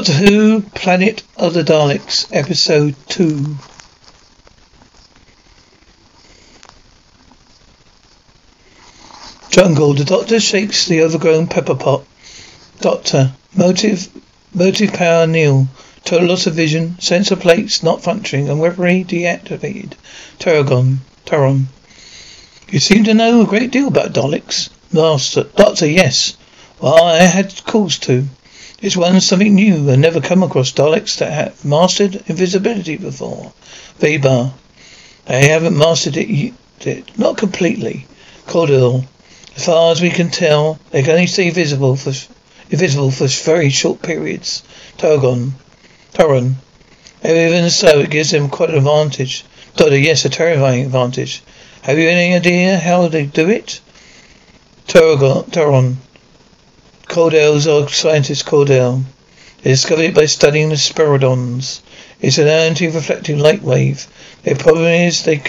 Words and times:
Doctor 0.00 0.12
Who, 0.14 0.62
Planet 0.62 1.22
of 1.36 1.52
the 1.52 1.62
Daleks, 1.62 2.26
Episode 2.32 2.94
2. 3.08 3.54
Jungle. 9.50 9.92
The 9.92 10.06
doctor 10.06 10.40
shakes 10.40 10.86
the 10.86 11.02
overgrown 11.02 11.48
pepper 11.48 11.74
pot. 11.74 12.06
Doctor. 12.80 13.32
Motive. 13.54 14.08
Motive 14.54 14.94
power 14.94 15.26
nil. 15.26 15.68
Total 16.06 16.28
loss 16.28 16.46
of 16.46 16.54
vision. 16.54 16.96
Sensor 16.98 17.36
plates 17.36 17.82
not 17.82 18.02
functioning 18.02 18.48
and 18.48 18.58
weaponry 18.58 19.04
deactivated. 19.04 19.92
Terragon. 20.38 21.00
Taron. 21.26 21.66
You 22.70 22.80
seem 22.80 23.04
to 23.04 23.12
know 23.12 23.42
a 23.42 23.46
great 23.46 23.70
deal 23.70 23.88
about 23.88 24.14
Daleks. 24.14 24.70
Master. 24.94 25.42
Doctor, 25.42 25.86
yes. 25.86 26.38
Well, 26.80 27.04
I 27.04 27.18
had 27.18 27.54
cause 27.66 27.98
to. 27.98 28.26
This 28.80 28.96
one's 28.96 29.26
something 29.26 29.54
new. 29.54 29.90
I've 29.90 29.98
never 29.98 30.22
come 30.22 30.42
across 30.42 30.72
Daleks 30.72 31.18
that 31.18 31.30
have 31.30 31.64
mastered 31.64 32.24
invisibility 32.26 32.96
before. 32.96 33.52
Weber. 34.00 34.52
They 35.26 35.48
haven't 35.48 35.76
mastered 35.76 36.16
it, 36.16 36.54
it 36.80 37.18
not 37.18 37.36
completely. 37.36 38.06
Cordell. 38.46 39.04
As 39.54 39.66
far 39.66 39.92
as 39.92 40.00
we 40.00 40.08
can 40.08 40.30
tell, 40.30 40.78
they 40.92 41.02
can 41.02 41.10
only 41.12 41.26
stay 41.26 41.50
visible 41.50 41.94
for 41.94 42.14
invisible 42.70 43.10
for 43.10 43.26
very 43.26 43.68
short 43.68 44.00
periods. 44.00 44.62
Targon. 44.96 45.52
Taron. 46.14 46.54
Even 47.22 47.68
so, 47.68 48.00
it 48.00 48.08
gives 48.08 48.30
them 48.30 48.48
quite 48.48 48.70
an 48.70 48.78
advantage. 48.78 49.44
Doctor, 49.76 49.98
yes, 49.98 50.24
a 50.24 50.30
terrifying 50.30 50.86
advantage. 50.86 51.42
Have 51.82 51.98
you 51.98 52.08
any 52.08 52.34
idea 52.34 52.78
how 52.78 53.08
they 53.08 53.26
do 53.26 53.50
it? 53.50 53.80
Taron. 54.86 55.96
Taron. 57.10 57.32
Cordell's 57.32 57.66
old 57.66 57.90
scientist 57.90 58.46
Cordell. 58.46 59.02
They 59.62 59.70
discovered 59.70 60.02
it 60.02 60.14
by 60.14 60.26
studying 60.26 60.68
the 60.68 60.76
spiridons. 60.76 61.80
It's 62.20 62.38
an 62.38 62.46
anti-reflecting 62.46 63.38
light 63.38 63.62
wave. 63.62 64.06
The 64.44 64.54
problem 64.54 64.84
is 64.86 65.24
they 65.24 65.42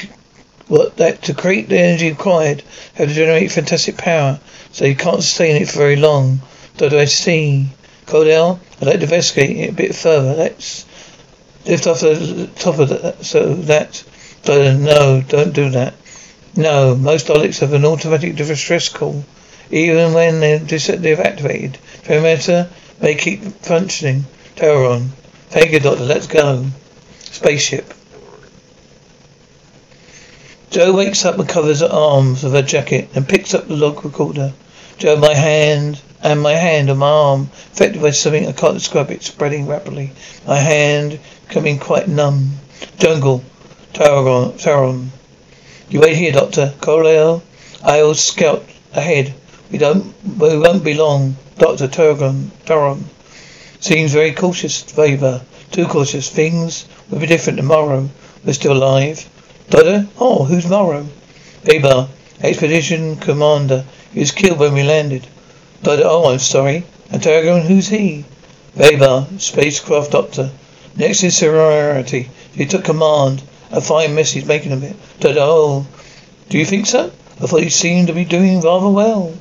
what 0.68 0.98
that 0.98 1.22
to 1.24 1.34
create 1.34 1.70
the 1.70 1.78
energy 1.78 2.10
required 2.10 2.64
have 2.96 3.10
to 3.10 3.14
generate 3.14 3.52
fantastic 3.52 3.98
power, 3.98 4.40
so 4.72 4.86
you 4.86 4.96
can't 4.96 5.22
sustain 5.22 5.62
it 5.62 5.68
for 5.68 5.80
very 5.80 5.98
long. 5.98 6.42
Did 6.78 6.94
I 6.94 7.06
see? 7.06 7.70
Cordell, 8.08 8.60
I'd 8.82 8.88
like 8.88 8.96
to 8.98 9.04
investigate 9.04 9.58
it 9.58 9.70
a 9.70 9.74
bit 9.74 9.94
further. 9.94 10.34
Let's 10.34 10.86
lift 11.66 11.86
off 11.88 12.00
the 12.00 12.50
top 12.56 12.80
of 12.80 12.90
that 12.90 13.24
so 13.24 13.54
that 13.54 14.04
no, 14.48 15.22
don't 15.28 15.54
do 15.54 15.70
that. 15.70 15.94
No, 16.56 16.96
most 16.96 17.28
Daleks 17.28 17.60
have 17.60 17.74
an 17.74 17.86
automatic 17.86 18.36
distress 18.36 18.90
call. 18.90 19.24
Even 19.72 20.14
when 20.14 20.42
they're 20.42 20.60
deactivated, 20.60 21.76
perimeter 22.04 22.70
may 23.02 23.16
keep 23.16 23.42
functioning. 23.62 24.26
Taron. 24.56 25.08
Thank 25.50 25.72
you, 25.72 25.80
Doctor. 25.80 26.04
Let's 26.04 26.28
go. 26.28 26.66
Spaceship. 27.20 27.94
Jo 30.72 30.94
wakes 30.94 31.26
up 31.26 31.40
and 31.40 31.50
covers 31.50 31.82
her 31.82 31.90
arms 31.92 32.44
with 32.44 32.54
her 32.54 32.62
jacket 32.62 33.10
and 33.16 33.28
picks 33.28 33.54
up 33.54 33.68
the 33.68 33.76
log 33.76 34.06
recorder. 34.06 34.54
Jo, 34.98 35.18
my 35.18 35.34
hand 35.34 36.02
and 36.22 36.42
my 36.42 36.54
hand 36.54 36.90
and 36.90 37.00
my 37.00 37.10
arm 37.10 37.50
affected 37.74 38.02
by 38.02 38.12
something 38.12 38.48
I 38.48 38.52
can't 38.52 38.76
describe 38.76 39.12
it, 39.12 39.24
spreading 39.24 39.68
rapidly. 39.68 40.12
My 40.48 40.60
hand 40.60 41.20
becoming 41.48 41.80
quite 41.80 42.08
numb. 42.08 42.52
Jungle. 42.98 43.44
Taron. 43.94 44.54
Taron. 44.54 45.08
You 45.90 46.00
wait 46.00 46.16
here, 46.16 46.32
Doctor. 46.32 46.74
Cordell. 46.80 47.42
I'll 47.84 48.16
scout 48.16 48.64
ahead. 48.94 49.34
We 49.72 49.78
don't. 49.78 50.14
We 50.38 50.58
won't 50.58 50.84
be 50.84 50.96
long. 50.96 51.38
Doctor 51.58 51.88
Turgon, 51.88 52.52
Taron. 52.66 53.04
Seems 53.80 54.12
very 54.12 54.34
cautious, 54.34 54.86
Weber. 54.98 55.42
Too 55.72 55.86
cautious. 55.86 56.30
Things 56.30 56.86
will 57.10 57.20
be 57.20 57.26
different 57.26 57.58
tomorrow. 57.58 58.10
We're 58.44 58.52
still 58.52 58.74
alive. 58.74 59.30
Doctor? 59.70 60.08
Oh, 60.20 60.44
who's 60.44 60.68
Morrow? 60.68 61.08
Weber, 61.66 62.10
expedition 62.42 63.16
commander. 63.16 63.86
He 64.14 64.20
was 64.20 64.32
killed 64.32 64.60
when 64.60 64.74
we 64.74 64.84
landed. 64.84 65.26
Doctor, 65.84 66.04
oh, 66.06 66.34
I'm 66.34 66.40
sorry. 66.40 66.84
And 67.10 67.22
Taron, 67.22 67.62
who's 67.62 67.88
he? 67.88 68.26
Weber, 68.76 69.28
spacecraft 69.38 70.12
doctor. 70.12 70.52
Next 70.98 71.24
in 71.24 71.32
seniority. 71.32 72.30
He 72.54 72.66
took 72.66 72.84
command. 72.84 73.42
A 73.72 73.80
fine 73.80 74.16
mess 74.16 74.34
he's 74.34 74.46
making 74.46 74.74
of 74.74 74.84
it. 74.84 74.98
Doctor, 75.22 75.40
oh, 75.40 75.88
do 76.50 76.58
you 76.58 76.66
think 76.66 76.88
so? 76.88 77.10
I 77.40 77.48
thought 77.48 77.64
he 77.64 77.70
seemed 77.70 78.08
to 78.08 78.14
be 78.14 78.26
doing 78.26 78.60
rather 78.60 78.90
well. 78.90 79.34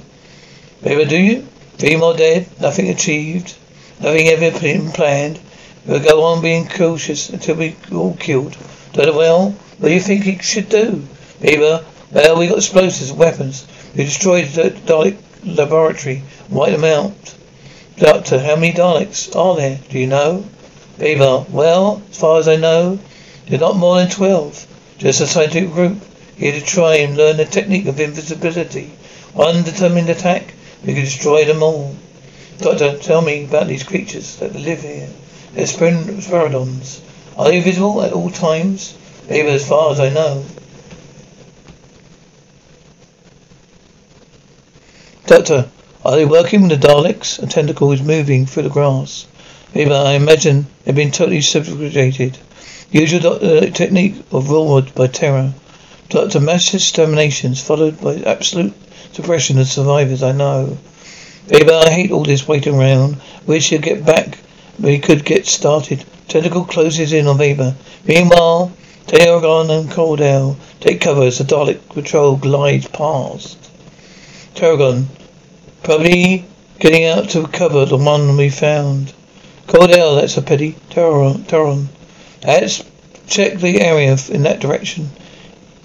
Weber, 0.82 1.04
do 1.04 1.16
you? 1.16 1.46
Three 1.76 1.96
more 1.96 2.16
dead, 2.16 2.48
nothing 2.58 2.88
achieved, 2.88 3.54
nothing 4.00 4.28
ever 4.28 4.58
been 4.58 4.91
planned. 4.92 5.38
We'll 5.84 6.02
go 6.02 6.24
on 6.24 6.41
being 6.41 6.68
cautious 6.68 7.28
until 7.28 7.56
we're 7.56 7.76
all 7.92 8.16
killed. 8.16 8.56
Well, 8.96 9.50
what 9.50 9.88
do 9.88 9.94
you 9.94 10.00
think 10.00 10.24
he 10.24 10.38
should 10.38 10.70
do? 10.70 11.06
Weber, 11.42 11.84
well, 12.10 12.38
we 12.38 12.48
got 12.48 12.58
explosives 12.58 13.10
and 13.10 13.18
weapons. 13.18 13.66
We 13.94 14.04
destroyed 14.04 14.48
the 14.48 14.70
Dalek 14.70 15.18
laboratory, 15.44 16.22
wiped 16.48 16.80
them 16.80 16.84
out. 16.84 17.34
Doctor, 17.97 18.38
how 18.38 18.56
many 18.56 18.72
Daleks 18.72 19.36
are 19.36 19.56
there? 19.56 19.80
Do 19.91 19.98
you 19.98 20.06
know? 20.06 20.44
Weber, 20.98 21.44
well, 21.50 22.02
as 22.10 22.18
far 22.18 22.38
as 22.38 22.48
I 22.48 22.56
know, 22.56 22.98
there 23.47 23.58
are 23.58 23.60
not 23.60 23.76
more 23.76 23.97
than 23.97 24.08
twelve. 24.08 24.66
Just 24.97 25.20
a 25.20 25.26
scientific 25.26 25.72
group 25.72 25.98
here 26.36 26.52
to 26.52 26.60
try 26.60 26.97
and 26.97 27.18
learn 27.18 27.36
the 27.36 27.44
technique 27.44 27.86
of 27.86 28.00
invisibility. 28.00 28.91
One 29.34 29.62
determined 29.62 30.08
attack, 30.08 30.54
we 30.84 30.94
could 30.94 31.04
destroy 31.04 31.44
them 31.44 31.62
all. 31.62 31.94
Doctor, 32.58 32.98
tell 32.98 33.22
me 33.22 33.44
about 33.44 33.68
these 33.68 33.82
creatures 33.82 34.36
that 34.36 34.54
live 34.54 34.82
here. 34.82 35.08
They're 35.54 35.64
spiridons. 35.64 37.00
Are 37.36 37.46
they 37.46 37.60
visible 37.60 38.02
at 38.02 38.12
all 38.12 38.30
times? 38.30 38.96
Even 39.30 39.54
as 39.54 39.66
far 39.66 39.92
as 39.92 40.00
I 40.00 40.10
know. 40.10 40.44
Doctor, 45.26 45.70
are 46.04 46.16
they 46.16 46.24
working 46.24 46.62
with 46.62 46.80
the 46.80 46.88
Daleks? 46.88 47.42
A 47.42 47.47
tentacle 47.47 47.92
is 47.92 48.02
moving 48.02 48.47
through 48.47 48.64
the 48.64 48.68
grass. 48.68 49.26
Maybe 49.74 49.92
I 49.92 50.14
imagine 50.14 50.66
they've 50.84 50.94
been 50.94 51.12
totally 51.12 51.41
subjugated. 51.41 52.38
Usual 52.91 53.20
doctor 53.20 53.47
uh, 53.47 53.70
technique 53.70 54.16
of 54.32 54.50
ruled 54.50 54.94
by 54.94 55.06
terror. 55.06 55.54
Doctor, 56.10 56.41
mass 56.41 56.75
exterminations 56.75 57.62
followed 57.62 58.00
by 58.00 58.16
absolute 58.16 58.75
suppression 59.12 59.60
of 59.60 59.69
survivors, 59.69 60.25
I 60.25 60.32
know. 60.32 60.76
Baby, 61.47 61.71
I 61.71 61.88
hate 61.88 62.10
all 62.10 62.25
this 62.25 62.48
waiting 62.48 62.75
around. 62.75 63.19
Wish 63.47 63.71
you'd 63.71 63.82
get 63.82 64.04
back. 64.04 64.38
We 64.81 64.98
could 64.98 65.25
get 65.25 65.47
started. 65.47 66.04
Tentacle 66.26 66.65
closes 66.65 67.12
in 67.12 67.28
on 67.28 67.38
Weber. 67.38 67.76
Meanwhile, 68.04 68.72
Tarragon 69.06 69.71
and 69.71 69.88
Cordell 69.88 70.56
take 70.81 71.00
cover 71.00 71.22
as 71.22 71.38
the 71.38 71.44
Dalek 71.44 71.88
patrol 71.91 72.37
glides 72.37 72.88
past. 72.88 73.71
Tarragon, 74.56 75.06
probably 75.84 76.44
getting 76.81 77.04
out 77.04 77.31
to 77.31 77.47
cover 77.47 77.84
the 77.84 77.97
one 77.97 78.37
we 78.37 78.50
found. 78.50 79.12
Cordell, 79.69 80.21
that's 80.21 80.37
a 80.37 80.42
pity. 80.42 80.75
Tarragon, 80.91 81.88
let's 82.44 82.82
check 83.28 83.60
the 83.60 83.81
area 83.81 84.16
in 84.28 84.42
that 84.42 84.59
direction. 84.59 85.09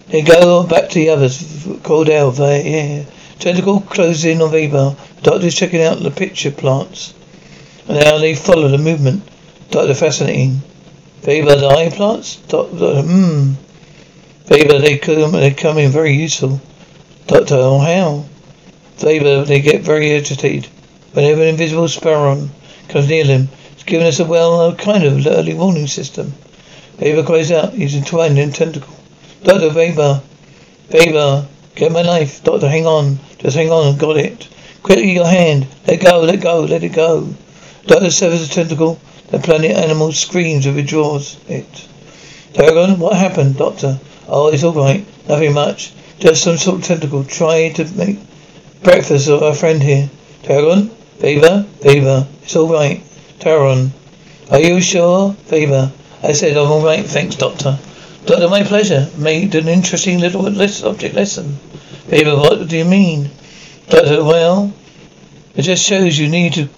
Then 0.08 0.24
go 0.24 0.64
back 0.64 0.90
to 0.90 0.96
the 0.96 1.10
others. 1.10 1.42
Cordell, 1.84 2.36
there, 2.36 2.66
yeah. 2.66 3.06
Tentacle 3.40 3.82
closes 3.82 4.26
in 4.26 4.42
on 4.42 4.52
Weber. 4.52 4.96
The 5.18 5.22
doctor's 5.22 5.56
checking 5.56 5.82
out 5.82 6.00
the 6.00 6.12
picture 6.12 6.52
plants. 6.52 7.14
And 7.88 8.00
now 8.00 8.18
they 8.20 8.36
follow 8.36 8.68
the 8.68 8.78
movement. 8.78 9.24
Doctor, 9.72 9.94
fascinating. 9.94 10.62
Weber, 11.26 11.56
the 11.56 11.68
eye 11.68 11.90
plants? 11.90 12.36
Doctor, 12.48 13.02
hmm. 13.02 13.54
Weber, 14.50 14.78
they 14.80 15.00
come, 15.00 15.32
they 15.32 15.52
come 15.52 15.80
in 15.80 15.92
very 15.92 16.14
useful. 16.14 16.62
Doctor, 17.26 17.56
oh 17.56 17.80
how? 17.80 18.26
Weber, 19.02 19.44
they 19.44 19.60
get 19.60 19.82
very 19.82 20.12
agitated. 20.12 20.70
Whenever 21.14 21.42
an 21.42 21.48
invisible 21.48 21.88
Spiridon 21.88 22.50
comes 22.90 23.10
near 23.10 23.24
them, 23.24 23.50
it's 23.74 23.84
giving 23.84 24.06
us 24.06 24.20
a 24.20 24.26
well 24.26 24.76
kind 24.76 25.04
of 25.04 25.26
early 25.26 25.56
warning 25.56 25.88
system. 25.88 26.34
Weber 27.00 27.24
cries 27.24 27.52
out, 27.52 27.74
he's 27.74 27.96
entwined 27.96 28.38
in 28.38 28.52
tentacle. 28.52 28.95
Doctor, 29.46 29.70
Weber, 29.70 30.24
Weber, 30.92 31.48
get 31.76 31.92
my 31.92 32.02
knife. 32.02 32.44
Doctor, 32.44 32.68
hang 32.68 32.88
on. 32.88 33.20
Just 33.38 33.56
hang 33.56 33.70
on, 33.70 33.96
got 33.96 34.18
it. 34.18 34.48
Quickly 34.82 35.12
your 35.12 35.28
hand. 35.28 35.68
Let 35.88 36.02
go, 36.02 36.22
let 36.22 36.42
go, 36.42 36.62
let 36.62 36.84
it 36.84 36.94
go. 36.94 37.32
Doctor 37.86 38.10
severs 38.10 38.48
the 38.48 38.52
tentacle. 38.52 39.00
The 39.28 39.38
planet 39.38 39.70
animal 39.70 40.14
screams 40.14 40.66
and 40.66 40.76
withdraws 40.76 41.38
it. 41.48 41.88
Tarragon, 42.54 42.98
what 42.98 43.16
happened, 43.18 43.58
Doctor? 43.58 44.00
Oh, 44.28 44.48
it's 44.48 44.64
all 44.64 44.74
right. 44.74 45.06
Nothing 45.30 45.54
much. 45.54 45.94
Just 46.18 46.44
some 46.44 46.58
sort 46.58 46.78
of 46.80 46.84
tentacle 46.86 47.24
trying 47.24 47.76
to 47.76 47.86
make 47.94 48.18
breakfast 48.82 49.28
of 49.28 49.44
our 49.44 49.54
friend 49.54 49.84
here. 49.84 50.10
Tarragon? 50.42 50.90
Weber? 51.22 51.68
Weber. 51.84 52.28
It's 52.42 52.56
all 52.56 52.74
right. 52.74 53.04
Tarragon. 53.38 53.92
Are 54.50 54.60
you 54.60 54.82
sure? 54.82 55.36
Weber. 55.52 55.92
I 56.24 56.32
said 56.32 56.58
I'm 56.58 56.72
all 56.72 56.84
right. 56.84 57.06
Thanks, 57.06 57.36
Doctor. 57.36 57.78
Doctor, 58.26 58.50
my 58.50 58.64
pleasure. 58.64 59.08
Made 59.18 59.54
an 59.54 59.68
interesting 59.68 60.20
little 60.20 60.48
object 60.48 61.14
lesson. 61.14 61.60
Weber, 62.10 62.36
what 62.36 62.68
do 62.68 62.76
you 62.76 62.86
mean? 62.86 63.30
Doctor, 63.88 64.22
uh, 64.22 64.26
well, 64.26 64.74
it 65.56 65.62
just 65.62 65.86
shows 65.86 66.18
you 66.18 66.28
need 66.28 66.54
to 66.54 66.70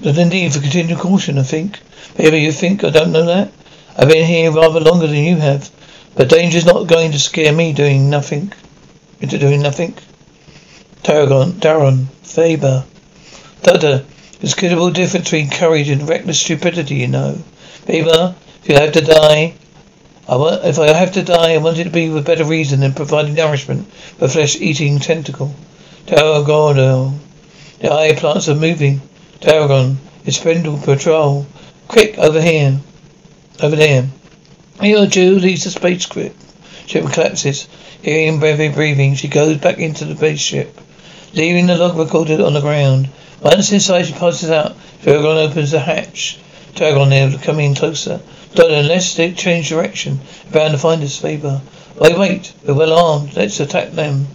There's 0.00 0.16
a 0.16 0.24
need 0.24 0.52
for 0.52 0.60
continued 0.60 1.00
caution, 1.00 1.38
I 1.38 1.42
think. 1.42 1.80
Maybe 2.16 2.40
you 2.40 2.52
think 2.52 2.84
I 2.84 2.90
don't 2.90 3.10
know 3.10 3.26
that? 3.26 3.50
I've 3.96 4.08
been 4.08 4.26
here 4.26 4.52
rather 4.52 4.78
longer 4.78 5.08
than 5.08 5.16
you 5.16 5.36
have. 5.36 5.70
But 6.14 6.28
danger's 6.28 6.64
not 6.64 6.86
going 6.86 7.10
to 7.12 7.18
scare 7.18 7.52
me 7.52 7.72
doing 7.72 8.08
nothing. 8.08 8.52
Into 9.20 9.38
doing 9.38 9.60
nothing. 9.60 9.94
Tarragon, 11.02 11.54
Darren, 11.58 12.06
Vaber. 12.22 12.84
Doctor, 13.64 14.04
there's 14.38 14.52
a 14.52 14.56
considerable 14.56 14.92
difference 14.92 15.24
between 15.24 15.50
courage 15.50 15.88
and 15.88 16.08
reckless 16.08 16.40
stupidity, 16.40 16.94
you 16.94 17.08
know. 17.08 17.42
Vaber, 17.86 18.36
if 18.62 18.68
you 18.68 18.76
have 18.76 18.92
to 18.92 19.00
die, 19.00 19.54
I 20.28 20.36
want, 20.36 20.62
if 20.62 20.78
I 20.78 20.92
have 20.92 21.12
to 21.12 21.22
die, 21.22 21.54
I 21.54 21.56
want 21.56 21.78
it 21.78 21.84
to 21.84 21.90
be 21.90 22.10
with 22.10 22.26
better 22.26 22.44
reason 22.44 22.80
than 22.80 22.92
providing 22.92 23.32
nourishment 23.32 23.90
for 24.18 24.28
flesh-eating 24.28 24.98
tentacle. 24.98 25.54
Tarragon, 26.06 27.18
the 27.80 27.90
eye 27.90 28.12
plants 28.14 28.46
are 28.50 28.54
moving. 28.54 29.00
Tarragon, 29.40 29.96
it's 30.26 30.38
Spiridon 30.38 30.84
Patrol. 30.84 31.46
Quick, 31.88 32.18
over 32.18 32.42
here. 32.42 32.78
Over 33.62 33.76
there. 33.76 34.06
Here, 34.82 35.06
Jo 35.06 35.30
leaves 35.30 35.64
the 35.64 35.70
spaceship. 35.70 36.36
Ship 36.86 37.10
collapses. 37.10 37.66
Hearing 38.02 38.38
Brevy 38.38 38.72
breathing, 38.72 39.14
she 39.14 39.28
goes 39.28 39.56
back 39.56 39.78
into 39.78 40.04
the 40.04 40.14
spaceship, 40.14 40.78
leaving 41.32 41.66
the 41.66 41.76
log 41.76 41.96
recorded 41.96 42.42
on 42.42 42.52
the 42.52 42.60
ground. 42.60 43.08
Once 43.40 43.72
inside, 43.72 44.04
she 44.04 44.12
passes 44.12 44.50
out. 44.50 44.76
Tarragon 45.02 45.48
opens 45.48 45.70
the 45.70 45.80
hatch. 45.80 46.38
Tarragon 46.74 47.10
there, 47.10 47.30
coming 47.38 47.74
closer. 47.74 48.20
Don't 48.54 48.72
unless 48.72 49.14
they 49.14 49.32
change 49.32 49.68
direction, 49.68 50.20
bound 50.52 50.72
to 50.72 50.78
find 50.78 51.02
us, 51.02 51.20
Vaber. 51.20 51.60
Wait, 52.00 52.18
wait. 52.18 52.52
We're 52.64 52.74
well 52.74 52.92
armed. 52.92 53.36
Let's 53.36 53.60
attack 53.60 53.92
them. 53.92 54.28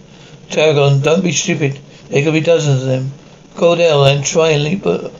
Tarragon, 0.50 1.00
don't 1.00 1.24
be 1.24 1.32
stupid. 1.32 1.78
There 2.08 2.22
could 2.22 2.32
be 2.32 2.40
dozens 2.40 2.82
of 2.82 2.88
them. 2.88 3.12
Cordell 3.54 4.04
and 4.10 4.24
try 4.24 4.50
and 4.50 4.64
lead, 4.64 4.82
but 4.82 5.12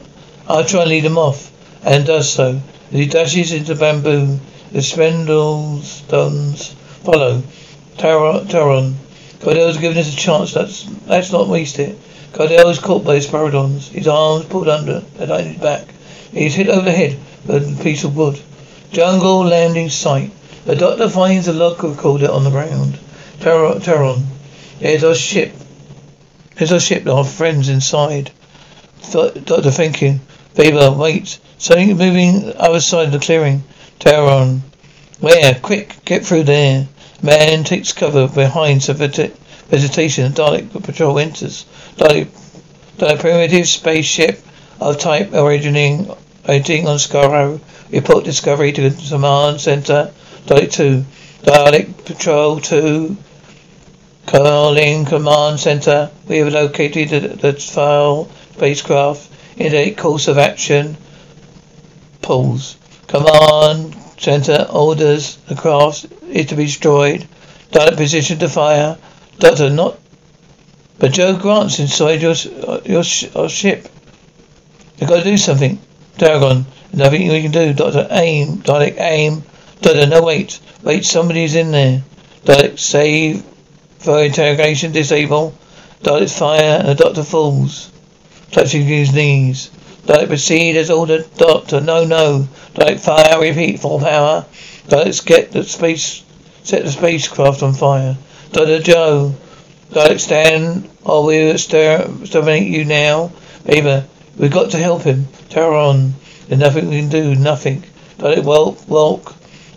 I'll 0.49 0.64
try 0.64 0.82
and 0.82 0.90
lead 0.90 1.05
them 1.05 1.19
off, 1.19 1.50
and 1.84 2.05
does 2.05 2.31
so. 2.31 2.61
As 2.93 2.99
he 2.99 3.06
dashes 3.06 3.52
into 3.52 3.75
bamboo, 3.75 4.38
the 4.72 4.82
spindle 4.82 5.81
stones 5.82 6.75
follow. 7.05 7.43
Taron. 7.96 8.94
Cordell's 9.38 9.78
given 9.78 9.99
us 9.99 10.12
a 10.12 10.17
chance. 10.17 10.55
Let's, 10.56 10.88
let's 11.06 11.32
not 11.32 11.49
waste 11.49 11.78
it. 11.78 11.96
Cordell 12.32 12.70
is 12.70 12.78
caught 12.81 13.05
by 13.05 13.14
his 13.14 13.26
paradons. 13.26 13.88
His 13.88 14.08
arms 14.08 14.46
pulled 14.46 14.69
under, 14.69 15.00
behind 15.17 15.46
his 15.46 15.62
back. 15.62 15.94
He's 16.34 16.54
hit 16.56 16.69
overhead 16.69 17.16
with 17.46 17.81
a 17.81 17.82
piece 17.82 18.02
of 18.02 18.16
wood. 18.16 18.40
Jungle 18.90 19.44
landing 19.44 19.88
site. 19.88 20.32
The 20.64 20.75
doctor 20.75 21.08
finds 21.08 21.46
a 21.46 21.52
log 21.52 21.82
recorder 21.82 22.31
on 22.31 22.42
the 22.44 22.50
ground. 22.50 22.98
Taron. 23.38 24.25
There's 24.81 25.04
our 25.04 25.14
ship. 25.14 25.54
There's 26.56 26.72
our 26.72 26.81
ship, 26.81 27.06
our 27.06 27.25
friends 27.25 27.69
inside. 27.69 28.32
Doctor 29.12 29.70
thinking. 29.70 30.20
Vaber, 30.54 30.96
wait. 30.96 31.38
Something 31.58 31.96
moving 31.96 32.52
other 32.56 32.81
side 32.81 33.06
of 33.06 33.12
the 33.12 33.20
clearing. 33.20 33.62
Taron. 34.00 34.60
Where? 35.20 35.54
Quick, 35.54 36.04
get 36.04 36.26
through 36.26 36.44
there. 36.44 36.88
Man 37.22 37.62
takes 37.64 37.92
cover 37.92 38.26
behind 38.26 38.82
some 38.82 38.96
vegetation 38.96 40.32
Dalek 40.32 40.82
patrol 40.82 41.19
enters. 41.19 41.64
Dalek, 41.96 42.28
Dalek 42.98 43.20
primitive 43.20 43.69
spaceship 43.69 44.40
of 44.81 44.98
type 44.98 45.32
originating, 45.32 46.10
originating 46.49 46.88
on 46.88 46.99
Skaro. 46.99 47.61
Report 47.91 48.25
discovery 48.25 48.73
to 48.73 48.91
command 48.91 49.61
center. 49.61 50.12
Dalek 50.46 50.73
2. 50.73 51.05
Dalek 51.43 52.05
patrol 52.05 52.61
2. 52.61 53.17
Calling 54.26 55.05
command 55.05 55.61
center. 55.61 56.11
We 56.26 56.38
have 56.38 56.52
located 56.52 57.08
the, 57.11 57.20
the 57.29 57.52
file 57.55 58.29
spacecraft. 58.55 59.31
Indicate 59.56 59.96
course 59.96 60.29
of 60.29 60.38
action. 60.38 60.96
Pulse. 62.23 62.76
Command 63.06 63.94
center 64.19 64.67
orders 64.70 65.37
the 65.49 65.55
craft 65.55 66.06
is 66.29 66.46
to 66.46 66.56
be 66.56 66.64
destroyed. 66.64 67.26
Direct 67.70 67.96
position 67.96 68.38
to 68.38 68.49
fire. 68.49 68.96
Doctor, 69.38 69.70
not. 69.70 69.99
But 70.99 71.12
Jo 71.12 71.37
Grant's 71.37 71.79
inside 71.79 72.23
your 72.23 72.35
your, 72.85 73.02
your 73.02 73.49
ship. 73.49 73.88
You've 74.96 75.11
got 75.11 75.19
to 75.19 75.25
do 75.25 75.37
something. 75.37 75.79
Tarragon, 76.19 76.64
nothing 76.93 77.28
we 77.28 77.43
can 77.43 77.50
do. 77.50 77.72
Doctor, 77.72 78.06
aim. 78.11 78.58
Dalek, 78.58 78.99
aim. 78.99 79.43
Doctor, 79.81 80.06
no, 80.06 80.22
wait. 80.22 80.61
Wait, 80.82 81.05
somebody's 81.05 81.55
in 81.55 81.70
there. 81.70 82.02
Dalek, 82.44 82.78
save. 82.78 83.43
For 83.99 84.22
interrogation, 84.25 84.93
disable. 84.93 85.55
Dalek, 86.02 86.31
fire, 86.31 86.78
and 86.81 86.88
the 86.88 86.94
doctor 86.94 87.25
falls. 87.25 87.90
Touching 88.50 88.84
his 88.84 89.12
knees. 89.12 89.70
Dalek, 90.06 90.28
proceed 90.28 90.76
as 90.76 90.90
ordered. 90.90 91.26
Doctor, 91.37 91.81
no, 91.81 92.05
no. 92.05 92.49
Dalek, 92.75 93.00
fire, 93.00 93.40
repeat, 93.40 93.81
full 93.81 93.99
power. 93.99 94.44
Dalek, 94.88 95.25
get 95.26 95.52
the 95.52 95.64
space 95.64 96.25
Set 96.64 96.82
the 96.82 96.90
spacecraft 96.90 97.62
on 97.62 97.75
fire. 97.75 98.17
Dr. 98.52 98.81
Jo, 98.81 99.34
Dalek 99.90 100.19
stand 100.19 100.88
or 101.05 101.26
we 101.26 101.44
will 101.44 101.50
exterminate 101.50 102.67
you 102.67 102.87
now. 102.87 103.31
Vaber, 103.67 104.06
we've 104.36 104.50
got 104.50 104.70
to 104.72 104.78
help 104.78 105.02
him. 105.02 105.25
Taron, 105.50 106.12
there's 106.48 106.60
nothing 106.60 106.88
we 106.88 107.00
can 107.00 107.08
do, 107.08 107.34
nothing. 107.34 107.84
Dalek, 108.19 108.44
well, 108.44 108.76
walk. 108.88 109.34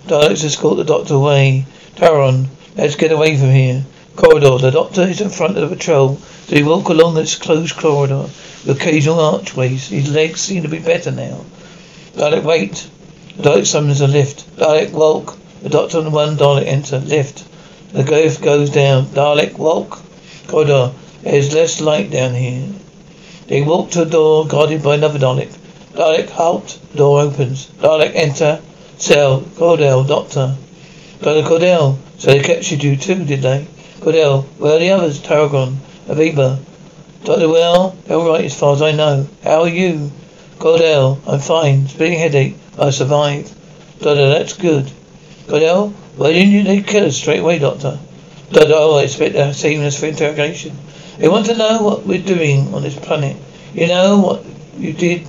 Dalek, 0.07 0.43
escort 0.43 0.77
the 0.77 0.83
doctor 0.83 1.15
away. 1.15 1.65
Taron, 1.95 2.47
let's 2.75 2.95
get 2.95 3.11
away 3.11 3.37
from 3.37 3.51
here. 3.51 3.85
Corridor, 4.15 4.57
the 4.57 4.71
doctor 4.71 5.03
is 5.03 5.21
in 5.21 5.29
front 5.29 5.57
of 5.57 5.69
the 5.69 5.75
patrol. 5.75 6.19
He 6.47 6.63
walk 6.63 6.89
along 6.89 7.15
this 7.15 7.35
closed 7.35 7.77
corridor 7.77 8.29
with 8.65 8.69
occasional 8.69 9.19
archways. 9.19 9.89
His 9.89 10.11
legs 10.11 10.41
seem 10.41 10.63
to 10.63 10.69
be 10.69 10.79
better 10.79 11.11
now. 11.11 11.45
Dalek, 12.13 12.43
wait. 12.43 12.89
Dalek 13.37 13.65
summons 13.65 14.01
a 14.01 14.07
lift. 14.07 14.55
Dalek, 14.57 14.91
walk. 14.91 15.37
The 15.61 15.69
doctor 15.69 15.99
and 15.99 16.11
one 16.11 16.37
Dalek 16.37 16.65
enter. 16.65 16.99
Lift. 16.99 17.45
The 17.93 18.03
lift 18.03 18.41
goes 18.41 18.69
down. 18.69 19.05
Dalek, 19.07 19.57
walk. 19.57 20.01
Corridor. 20.47 20.93
There's 21.21 21.53
less 21.53 21.79
light 21.81 22.09
down 22.09 22.33
here. 22.33 22.69
They 23.47 23.61
walk 23.61 23.91
to 23.91 24.01
a 24.01 24.05
door 24.05 24.45
guarded 24.45 24.83
by 24.83 24.95
another 24.95 25.19
Dalek. 25.19 25.55
Dalek, 25.93 26.29
halt. 26.29 26.79
Door 26.95 27.21
opens. 27.21 27.67
Dalek, 27.79 28.11
enter. 28.13 28.59
Cell. 28.97 29.41
Cordell, 29.55 30.05
doctor. 30.05 30.55
Dr. 31.21 31.47
Cordell. 31.47 31.97
So 32.17 32.31
they 32.31 32.41
captured 32.41 32.83
you 32.83 32.97
too, 32.97 33.23
did 33.23 33.41
they? 33.41 33.65
Cordell. 34.01 34.43
Where 34.57 34.75
are 34.75 34.79
the 34.79 34.89
others? 34.89 35.19
Tarragon. 35.19 35.77
Aviva. 36.07 36.59
Doctor, 37.23 37.47
well, 37.47 37.95
they're 38.05 38.17
all 38.17 38.27
right 38.29 38.45
as 38.45 38.59
far 38.59 38.73
as 38.73 38.81
I 38.81 38.91
know. 38.91 39.27
How 39.43 39.61
are 39.61 39.69
you? 39.69 40.11
Cordell. 40.59 41.19
I'm 41.25 41.39
fine. 41.39 41.87
Splitting 41.87 42.19
headache. 42.19 42.55
I 42.77 42.89
survived. 42.89 43.53
Doctor, 43.99 44.29
that's 44.29 44.53
good. 44.53 44.91
Cordell, 45.47 45.93
why 46.17 46.33
didn't 46.33 46.51
you 46.51 46.63
they 46.63 46.81
kill 46.81 47.05
us 47.05 47.15
straight 47.15 47.39
away, 47.39 47.59
Doctor? 47.59 47.97
Doctor, 48.51 48.73
oh, 48.75 48.97
I 48.97 49.03
expect 49.03 49.33
they're 49.33 49.53
saving 49.53 49.85
us 49.85 49.97
for 49.97 50.07
interrogation. 50.07 50.77
They 51.17 51.27
want 51.27 51.47
to 51.47 51.57
know 51.57 51.81
what 51.81 52.05
we're 52.05 52.21
doing 52.21 52.73
on 52.73 52.83
this 52.83 52.97
planet. 52.97 53.37
You 53.73 53.87
know 53.87 54.19
what 54.19 54.45
you 54.77 54.93
did 54.93 55.27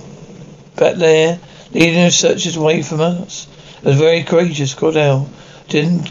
back 0.75 0.95
there, 0.95 1.39
leading 1.71 2.03
the 2.03 2.11
searchers 2.11 2.55
away 2.55 2.81
from 2.81 3.01
us? 3.01 3.47
It 3.79 3.85
was 3.85 3.97
very 3.97 4.23
courageous, 4.23 4.75
Cordell. 4.75 5.29
Didn't 5.67 6.09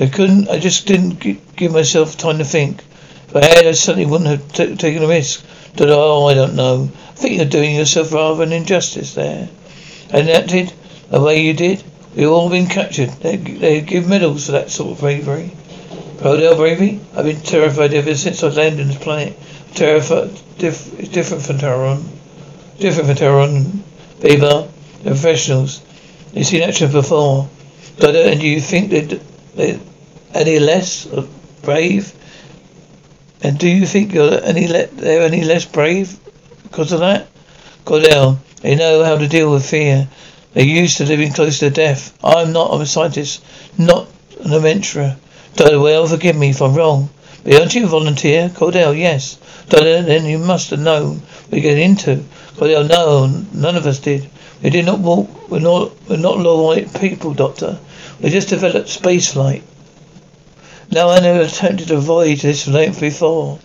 I 0.00 0.06
couldn't. 0.06 0.48
I 0.48 0.58
just 0.58 0.86
didn't 0.86 1.20
give 1.56 1.72
myself 1.72 2.16
time 2.16 2.38
to 2.38 2.44
think. 2.44 2.82
If 3.28 3.36
I 3.36 3.44
had, 3.44 3.66
I 3.66 3.72
certainly 3.72 4.06
wouldn't 4.06 4.30
have 4.30 4.52
t- 4.52 4.76
taken 4.76 5.02
a 5.02 5.06
risk. 5.06 5.44
Doctor, 5.76 5.92
oh, 5.94 6.26
I 6.26 6.34
don't 6.34 6.56
know. 6.56 6.90
I 7.10 7.12
think 7.12 7.36
you're 7.36 7.44
doing 7.44 7.76
yourself 7.76 8.10
rather 8.10 8.42
an 8.42 8.52
injustice 8.52 9.12
there. 9.14 9.50
And 10.10 10.28
that 10.28 10.48
did 10.48 10.72
the 11.10 11.20
way 11.20 11.42
you 11.42 11.52
did. 11.52 11.84
We've 12.16 12.30
all 12.30 12.48
been 12.48 12.66
captured. 12.66 13.10
They, 13.10 13.36
they 13.36 13.80
give 13.82 14.08
medals 14.08 14.46
for 14.46 14.52
that 14.52 14.70
sort 14.70 14.92
of 14.92 15.00
bravery. 15.00 15.50
Cordell 16.20 16.54
bravery? 16.54 17.00
I've 17.16 17.24
been 17.24 17.40
terrified 17.40 17.94
ever 17.94 18.14
since 18.14 18.44
I 18.44 18.48
landed 18.48 18.82
on 18.82 18.88
this 18.88 18.98
planet. 18.98 19.38
Terrified. 19.74 20.30
It's 20.58 21.08
different 21.08 21.44
from 21.44 21.56
Terran. 21.56 22.04
Different 22.78 23.08
from 23.08 23.16
Terran. 23.16 23.84
They're 24.20 24.68
professionals. 25.02 25.80
They've 26.34 26.46
seen 26.46 26.62
action 26.62 26.92
before. 26.92 27.48
And 28.02 28.38
do 28.38 28.46
you 28.46 28.60
think 28.60 28.90
they're, 28.90 29.18
they're 29.54 29.80
any 30.34 30.58
less 30.58 31.06
brave? 31.62 32.12
And 33.42 33.58
do 33.58 33.66
you 33.66 33.86
think 33.86 34.12
you're 34.12 34.44
any 34.44 34.68
le- 34.68 34.88
they're 34.88 35.22
any 35.22 35.42
less 35.42 35.64
brave 35.64 36.18
because 36.64 36.92
of 36.92 37.00
that? 37.00 37.28
Cordell, 37.86 38.36
they 38.60 38.74
know 38.74 39.04
how 39.04 39.16
to 39.16 39.26
deal 39.26 39.50
with 39.50 39.64
fear. 39.64 40.06
They're 40.52 40.64
used 40.64 40.98
to 40.98 41.06
living 41.06 41.32
close 41.32 41.60
to 41.60 41.70
death. 41.70 42.14
I'm 42.22 42.52
not. 42.52 42.74
I'm 42.74 42.82
a 42.82 42.86
scientist, 42.86 43.42
not 43.78 44.06
an 44.44 44.52
adventurer. 44.52 45.16
Doctor, 45.56 45.80
well, 45.80 46.06
forgive 46.06 46.36
me 46.36 46.50
if 46.50 46.62
I'm 46.62 46.74
wrong. 46.74 47.10
But 47.44 47.54
aren't 47.54 47.74
you 47.74 47.84
a 47.84 47.88
volunteer? 47.88 48.48
Cordell, 48.50 48.96
yes. 48.96 49.36
Doctor, 49.68 50.02
then 50.02 50.26
you 50.26 50.38
must 50.38 50.70
have 50.70 50.80
known 50.80 51.22
we 51.50 51.60
get 51.60 51.78
into. 51.78 52.24
Cordell, 52.56 52.88
no, 52.88 53.26
none 53.52 53.76
of 53.76 53.86
us 53.86 53.98
did. 53.98 54.28
We 54.62 54.70
did 54.70 54.84
not 54.84 55.00
walk. 55.00 55.50
We're 55.50 55.60
not. 55.60 55.92
We're 56.08 56.16
not 56.16 56.38
low-white 56.38 57.00
people, 57.00 57.32
Doctor. 57.34 57.78
We 58.20 58.28
just 58.30 58.48
developed 58.48 58.88
space 58.88 59.32
flight. 59.32 59.62
No, 60.90 61.08
I 61.08 61.20
never 61.20 61.42
attempted 61.42 61.90
a 61.90 61.98
voyage 61.98 62.42
this 62.42 62.66
length 62.66 63.00
before. 63.00 63.58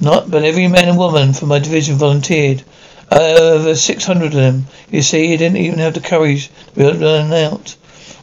Not, 0.00 0.30
but 0.30 0.44
every 0.44 0.68
man 0.68 0.88
and 0.88 0.98
woman 0.98 1.32
from 1.32 1.48
my 1.48 1.58
division 1.58 1.96
volunteered. 1.96 2.62
Over 3.10 3.74
600 3.74 4.26
of 4.26 4.32
them. 4.32 4.66
You 4.90 5.02
see, 5.02 5.28
he 5.28 5.36
didn't 5.36 5.58
even 5.58 5.78
have 5.78 5.94
the 5.94 6.00
courage 6.00 6.48
to 6.48 6.74
be 6.74 6.84
run 6.84 7.32
out. 7.32 7.76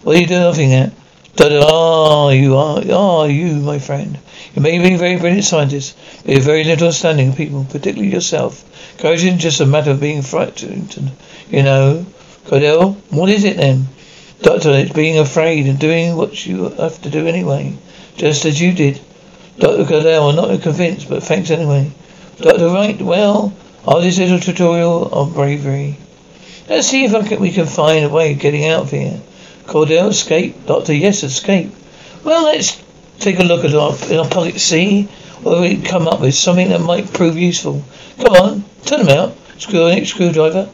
What 0.03 0.15
are 0.15 0.19
you 0.19 0.27
laughing 0.27 0.73
at? 0.73 0.91
Ah, 1.39 2.29
you 2.29 2.57
are, 2.57 2.81
ah, 2.91 3.23
you, 3.23 3.55
my 3.55 3.79
friend. 3.79 4.17
You 4.53 4.61
may 4.61 4.79
be 4.79 4.95
a 4.95 4.97
very 4.97 5.17
brilliant 5.17 5.45
scientist, 5.45 5.95
but 6.25 6.35
you 6.35 6.41
very 6.41 6.63
little 6.63 6.87
understanding 6.87 7.29
of 7.29 7.37
people, 7.37 7.65
particularly 7.69 8.11
yourself. 8.11 8.63
Courage 8.97 9.23
isn't 9.23 9.39
just 9.39 9.61
a 9.61 9.65
matter 9.65 9.91
of 9.91 10.01
being 10.01 10.21
frightened, 10.21 11.11
you 11.49 11.63
know. 11.63 12.05
Cordell, 12.45 12.95
what 13.11 13.29
is 13.29 13.43
it 13.43 13.57
then? 13.57 13.87
Doctor, 14.41 14.71
it's 14.71 14.91
being 14.91 15.19
afraid 15.19 15.67
and 15.67 15.79
doing 15.79 16.15
what 16.15 16.45
you 16.45 16.69
have 16.69 17.01
to 17.03 17.09
do 17.09 17.27
anyway, 17.27 17.75
just 18.17 18.43
as 18.45 18.59
you 18.59 18.73
did. 18.73 18.99
Dr. 19.57 19.85
Cordell, 19.85 20.29
I'm 20.29 20.35
not 20.35 20.61
convinced, 20.61 21.07
but 21.07 21.23
thanks 21.23 21.51
anyway. 21.51 21.91
Doctor, 22.39 22.67
Wright, 22.67 22.99
well, 23.01 23.53
all 23.85 24.01
this 24.01 24.19
little 24.19 24.39
tutorial 24.39 25.11
of 25.11 25.33
bravery. 25.33 25.97
Let's 26.69 26.87
see 26.87 27.05
if 27.05 27.27
can, 27.27 27.39
we 27.39 27.51
can 27.51 27.65
find 27.65 28.05
a 28.05 28.09
way 28.09 28.33
of 28.33 28.39
getting 28.39 28.65
out 28.65 28.83
of 28.83 28.91
here. 28.91 29.19
Cordell, 29.65 30.09
escape? 30.09 30.65
Doctor, 30.65 30.93
yes, 30.93 31.23
escape. 31.23 31.71
Well, 32.23 32.43
let's 32.43 32.81
take 33.19 33.39
a 33.39 33.43
look 33.43 33.65
at 33.65 33.73
our, 33.73 33.95
in 34.09 34.19
our 34.19 34.27
pocket, 34.27 34.59
see 34.59 35.03
whether 35.41 35.61
we 35.61 35.75
can 35.75 35.83
come 35.83 36.07
up 36.07 36.21
with 36.21 36.35
something 36.35 36.69
that 36.69 36.81
might 36.81 37.11
prove 37.13 37.37
useful. 37.37 37.83
Come 38.17 38.33
on, 38.35 38.63
turn 38.85 39.05
them 39.05 39.17
out. 39.17 39.35
Screw 39.57 39.89
next 39.89 40.09
screwdriver. 40.09 40.69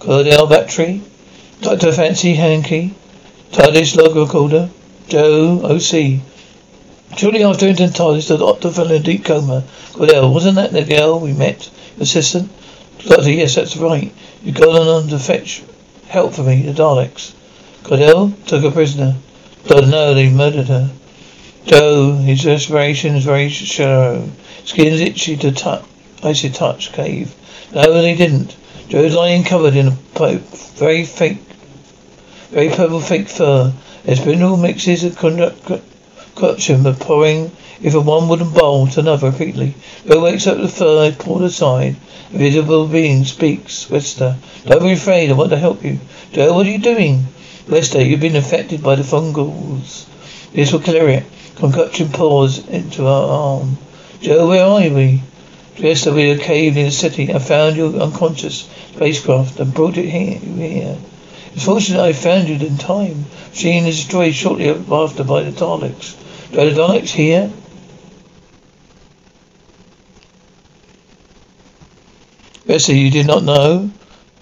Cordell 0.00 0.48
battery. 0.48 1.02
Doctor 1.60 1.92
Fancy 1.92 2.34
hand 2.34 2.64
key. 2.64 2.94
TARDIS 3.52 3.96
log 3.96 4.16
recorder. 4.16 4.70
Jo 5.08 5.60
OC. 5.64 6.20
Shortly 7.16 7.42
after 7.42 7.66
entering 7.66 7.90
TARDIS, 7.90 8.28
the 8.28 8.36
doctor 8.36 8.70
fell 8.70 8.90
in 8.90 9.00
a 9.00 9.04
deep 9.04 9.24
coma. 9.24 9.64
Cordell, 9.92 10.32
wasn't 10.32 10.56
that 10.56 10.72
the 10.72 10.84
girl 10.84 11.20
we 11.20 11.32
met? 11.32 11.70
Assistant? 12.00 12.50
Doctor, 13.04 13.30
yes, 13.30 13.54
that's 13.54 13.76
right. 13.76 14.12
You've 14.42 14.56
gone 14.56 14.88
on 14.88 15.08
to 15.08 15.18
fetch 15.18 15.62
help 16.08 16.34
for 16.34 16.42
me, 16.42 16.62
the 16.62 16.72
Daleks. 16.72 17.34
Cordell 17.82 18.32
took 18.46 18.64
a 18.64 18.70
prisoner. 18.70 19.16
Doctor, 19.66 19.86
no, 19.86 20.14
they 20.14 20.28
murdered 20.30 20.68
her. 20.68 20.90
Jo, 21.66 22.14
his 22.14 22.46
respiration 22.46 23.14
is 23.14 23.24
very 23.24 23.48
shallow. 23.48 24.30
Skin's 24.64 25.00
itchy 25.00 25.36
to 25.36 25.52
touch, 25.52 25.84
icy 26.22 26.50
touch 26.50 26.92
cave. 26.92 27.34
No, 27.74 28.00
they 28.00 28.14
didn't. 28.14 28.56
Jo's 28.88 29.14
lying 29.14 29.44
covered 29.44 29.76
in 29.76 29.88
a 29.88 29.90
very 30.16 31.04
fake, 31.04 31.38
very 32.50 32.70
purple 32.70 33.00
fake 33.00 33.28
fur. 33.28 33.72
His 34.04 34.20
spindle 34.20 34.56
mixes 34.56 35.04
a 35.04 35.10
concoction 35.10 36.86
of 36.86 36.98
pouring 36.98 37.52
if 37.80 37.92
from 37.92 38.06
one 38.06 38.28
wooden 38.28 38.50
bowl 38.50 38.88
to 38.88 39.00
another 39.00 39.30
repeatedly. 39.30 39.74
Jo 40.06 40.20
wakes 40.20 40.48
up 40.48 40.58
the 40.58 40.68
fur 40.68 41.12
pulled 41.12 41.44
aside. 41.44 41.94
A 42.34 42.38
visible 42.38 42.88
being 42.88 43.24
speaks. 43.24 43.88
Wester, 43.88 44.36
don't 44.66 44.82
be 44.82 44.92
afraid. 44.92 45.30
I 45.30 45.34
want 45.34 45.50
to 45.50 45.56
help 45.58 45.84
you. 45.84 46.00
Jo, 46.32 46.52
what 46.52 46.66
are 46.66 46.70
you 46.70 46.78
doing? 46.78 47.26
Wester, 47.68 48.02
you've 48.02 48.20
been 48.20 48.34
affected 48.34 48.82
by 48.82 48.96
the 48.96 49.04
fungals. 49.04 50.06
This 50.52 50.72
will 50.72 50.80
clear 50.80 51.08
it. 51.08 51.24
Concoction 51.56 52.08
pours 52.08 52.66
into 52.66 53.06
our 53.06 53.28
arm. 53.60 53.78
Jo, 54.20 54.48
where 54.48 54.64
are 54.64 54.80
we? 54.94 55.22
Dressed 55.76 56.08
over 56.08 56.18
a 56.18 56.36
cave 56.36 56.76
in 56.76 56.86
the 56.86 56.90
city. 56.90 57.32
I 57.32 57.38
found 57.38 57.76
your 57.76 57.94
unconscious 57.94 58.68
spacecraft 58.94 59.60
and 59.60 59.72
brought 59.72 59.96
it 59.96 60.08
here. 60.08 60.98
It's 61.54 61.64
fortunate 61.64 62.00
I 62.00 62.12
found 62.12 62.48
you 62.48 62.56
in 62.56 62.76
time. 62.76 63.26
Machine 63.50 63.86
is 63.86 63.96
destroyed 63.96 64.34
shortly 64.34 64.68
after 64.68 65.22
by 65.22 65.44
the 65.44 65.52
Daleks. 65.52 66.16
Are 66.52 66.64
the 66.64 66.80
Daleks 66.80 67.10
here? 67.10 67.52
Bessie, 72.68 72.98
you 72.98 73.10
did 73.10 73.26
not 73.26 73.44
know? 73.44 73.90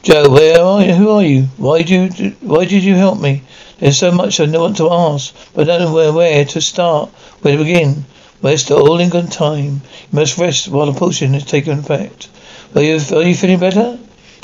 Jo, 0.02 0.28
where 0.28 0.60
are 0.60 0.82
you? 0.82 0.94
Who 0.94 1.10
are 1.10 1.22
you? 1.22 1.42
Why 1.58 1.82
did 1.82 2.18
you, 2.18 2.30
why 2.40 2.64
did 2.64 2.82
you 2.82 2.96
help 2.96 3.20
me? 3.20 3.42
There's 3.78 3.98
so 3.98 4.10
much 4.10 4.40
I 4.40 4.46
want 4.46 4.78
to 4.78 4.90
ask, 4.90 5.32
but 5.54 5.70
I 5.70 5.78
don't 5.78 5.82
know 5.82 5.94
where, 5.94 6.12
where 6.12 6.44
to 6.44 6.60
start, 6.60 7.10
where 7.42 7.56
to 7.56 7.62
begin. 7.62 8.04
Rest 8.42 8.72
all 8.72 8.98
in 8.98 9.10
good 9.10 9.30
time. 9.30 9.80
You 10.10 10.18
must 10.18 10.38
rest 10.38 10.66
while 10.66 10.90
the 10.90 10.98
potion 10.98 11.36
is 11.36 11.44
taken 11.44 11.78
effect. 11.78 12.26
Are 12.74 12.82
you, 12.82 12.98
are 13.12 13.22
you 13.22 13.36
feeling 13.36 13.60
better? 13.60 13.96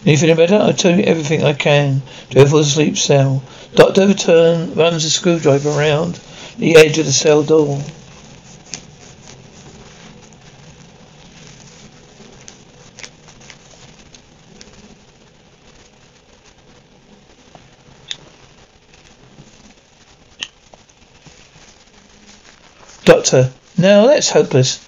Are 0.06 0.10
you 0.10 0.16
feeling 0.16 0.36
better? 0.36 0.58
I'll 0.58 0.74
tell 0.74 0.96
you 0.96 1.02
everything 1.02 1.42
I 1.42 1.52
can. 1.52 2.02
Jo 2.30 2.46
for 2.46 2.58
the 2.58 2.64
sleep 2.64 2.96
cell. 2.96 3.42
Doctor 3.74 4.14
turn, 4.14 4.74
runs 4.76 5.04
a 5.04 5.10
screwdriver 5.10 5.70
around 5.70 6.20
the 6.56 6.76
edge 6.76 6.98
of 6.98 7.06
the 7.06 7.12
cell 7.12 7.42
door. 7.42 7.82
Doctor, 23.04 23.50
now 23.76 24.06
that's 24.06 24.30
hopeless. 24.30 24.78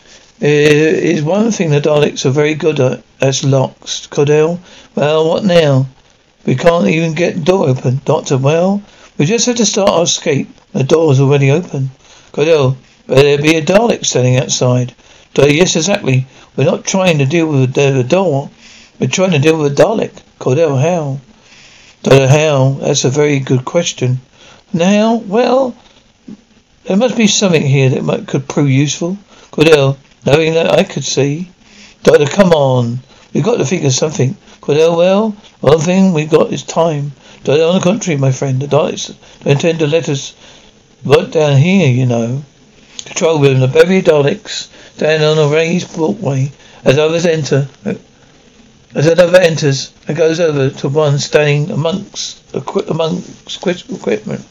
It 0.41 0.73
is 0.73 1.23
one 1.23 1.51
thing 1.51 1.71
the 1.71 1.81
Daleks 1.81 2.25
are 2.25 2.31
very 2.31 2.55
good 2.55 2.79
at 2.79 3.03
as 3.21 3.43
locks. 3.43 4.07
Cordell, 4.07 4.61
well, 4.95 5.29
what 5.29 5.45
now? 5.45 5.87
We 6.47 6.55
can't 6.55 6.87
even 6.87 7.15
get 7.15 7.35
the 7.35 7.41
door 7.41 7.69
open. 7.69 8.01
Doctor, 8.05 8.37
well, 8.37 8.83
we 9.19 9.27
just 9.27 9.47
have 9.47 9.57
to 9.57 9.67
start 9.67 9.89
our 9.89 10.05
escape. 10.05 10.49
The 10.73 10.85
door's 10.85 11.21
already 11.21 11.51
open. 11.51 11.91
Cordell, 12.33 12.77
but 13.07 13.17
there'll 13.17 13.43
be 13.43 13.57
a 13.57 13.63
Dalek 13.63 14.05
standing 14.05 14.37
outside. 14.37 14.95
Doctor, 15.33 15.53
yes, 15.53 15.75
exactly. 15.75 16.27
We're 16.57 16.65
not 16.65 16.85
trying 16.85 17.19
to 17.19 17.27
deal 17.27 17.49
with 17.49 17.75
the, 17.75 17.91
the 17.91 18.05
door. 18.05 18.51
We're 19.01 19.09
trying 19.09 19.33
to 19.33 19.41
deal 19.41 19.59
with 19.59 19.73
a 19.73 19.83
Dalek. 19.83 20.13
Cordell, 20.39 20.81
how? 20.81 21.19
Doctor, 22.05 22.29
how? 22.29 22.79
That's 22.81 23.05
a 23.05 23.11
very 23.11 23.41
good 23.41 23.65
question. 23.65 24.21
Now, 24.73 25.17
well, 25.17 25.75
there 26.85 26.97
must 26.97 27.17
be 27.17 27.27
something 27.27 27.63
here 27.63 27.91
that 27.91 28.05
might, 28.05 28.27
could 28.27 28.49
prove 28.49 28.71
useful. 28.71 29.19
Cordell, 29.51 29.97
knowing 30.27 30.55
that 30.55 30.71
I 30.71 30.85
could 30.85 31.05
see. 31.05 31.51
Doctor, 32.03 32.27
come 32.27 32.53
on. 32.53 33.01
We've 33.33 33.45
got 33.45 33.57
to 33.57 33.65
of 33.85 33.93
something. 33.93 34.37
Cordell, 34.61 34.97
well, 34.97 35.31
one 35.61 35.81
thing 35.81 36.13
we've 36.13 36.31
got 36.31 36.53
is 36.53 36.63
time. 36.63 37.13
Doctor, 37.43 37.65
on 37.65 37.75
the 37.75 37.81
contrary, 37.81 38.19
my 38.19 38.33
friend, 38.33 38.61
the 38.61 38.67
don't 38.67 39.11
intend 39.45 39.79
to 39.81 39.87
let 39.87 40.09
us 40.09 40.35
right 41.05 41.31
down 41.31 41.59
here, 41.59 41.89
you 41.89 42.07
know. 42.07 42.43
Control 43.05 43.41
room, 43.41 43.61
the 43.61 43.69
bevy 43.69 43.99
of 43.99 44.05
Daleks 44.05 44.69
stand 44.97 45.23
on 45.23 45.39
a 45.39 45.53
raised 45.53 45.97
walkway 45.99 46.53
as 46.85 46.99
others 46.99 47.27
enter. 47.27 47.69
Uh, 47.85 47.95
as 48.95 49.07
another 49.07 49.41
enters 49.41 49.93
and 50.07 50.17
goes 50.17 50.39
over 50.39 50.71
to 50.71 50.89
one 50.89 51.19
standing 51.19 51.71
amongst, 51.71 52.55
amongst 52.89 53.67
equipment. 53.91 54.47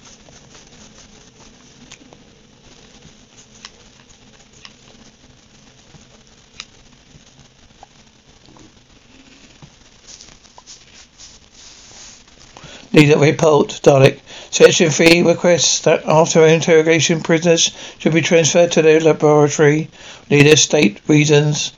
Leader 12.96 13.18
report, 13.18 13.80
Dalek. 13.82 14.20
Section 14.52 14.92
3 14.92 15.24
requests 15.24 15.80
that 15.80 16.06
after 16.06 16.46
interrogation 16.46 17.22
prisoners 17.22 17.72
should 17.98 18.14
be 18.14 18.22
transferred 18.22 18.72
to 18.74 18.84
their 18.84 19.00
laboratory. 19.00 19.90
Leader 20.30 20.56
state 20.56 21.00
reasons. 21.08 21.72